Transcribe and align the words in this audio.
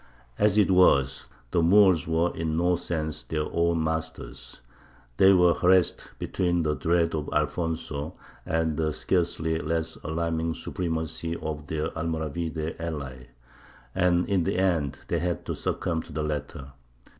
As 0.39 0.57
it 0.57 0.71
was, 0.71 1.29
the 1.51 1.61
Moors 1.61 2.07
were 2.07 2.35
in 2.35 2.57
no 2.57 2.75
sense 2.75 3.21
their 3.21 3.43
own 3.51 3.83
masters; 3.83 4.61
they 5.17 5.31
were 5.31 5.53
harassed 5.53 6.09
between 6.17 6.63
the 6.63 6.73
dread 6.73 7.13
of 7.13 7.29
Alfonso 7.31 8.15
and 8.43 8.77
the 8.77 8.93
scarcely 8.93 9.59
less 9.59 9.97
alarming 9.97 10.55
supremacy 10.55 11.35
of 11.35 11.67
their 11.67 11.89
Almoravide 11.89 12.77
ally; 12.79 13.27
and 13.93 14.27
in 14.27 14.41
the 14.43 14.57
end 14.57 14.97
they 15.07 15.19
had 15.19 15.45
to 15.45 15.53
succumb 15.53 16.01
to 16.01 16.11
the 16.11 16.23
latter. 16.23 16.73